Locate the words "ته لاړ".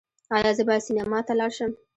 1.27-1.51